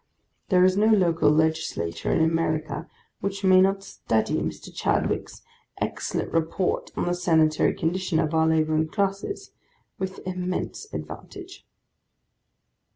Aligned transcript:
There 0.49 0.63
is 0.63 0.77
no 0.77 0.87
local 0.87 1.29
Legislature 1.29 2.11
in 2.11 2.23
America 2.23 2.89
which 3.19 3.43
may 3.43 3.61
not 3.61 3.83
study 3.83 4.39
Mr. 4.41 4.73
Chadwick's 4.73 5.43
excellent 5.79 6.31
Report 6.33 6.89
upon 6.89 7.05
the 7.05 7.13
Sanitary 7.13 7.75
Condition 7.75 8.17
of 8.17 8.33
our 8.33 8.47
Labouring 8.47 8.87
Classes, 8.87 9.51
with 9.99 10.25
immense 10.25 10.91
advantage. 10.91 11.67